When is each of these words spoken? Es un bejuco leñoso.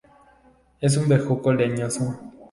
Es 0.81 0.97
un 0.97 1.07
bejuco 1.07 1.53
leñoso. 1.53 2.17